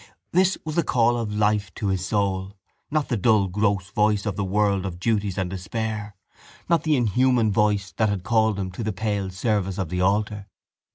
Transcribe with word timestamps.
This 0.31 0.57
was 0.65 0.73
the 0.73 0.81
call 0.81 1.15
of 1.15 1.31
life 1.31 1.71
to 1.75 1.89
his 1.89 2.03
soul 2.07 2.57
not 2.89 3.09
the 3.09 3.15
dull 3.17 3.47
gross 3.47 3.91
voice 3.91 4.25
of 4.25 4.35
the 4.35 4.43
world 4.43 4.83
of 4.83 4.99
duties 4.99 5.37
and 5.37 5.47
despair, 5.47 6.15
not 6.67 6.81
the 6.81 6.95
inhuman 6.95 7.51
voice 7.51 7.91
that 7.97 8.09
had 8.09 8.23
called 8.23 8.57
him 8.57 8.71
to 8.71 8.83
the 8.83 8.93
pale 8.93 9.29
service 9.29 9.77
of 9.77 9.89
the 9.89 10.01
altar. 10.01 10.47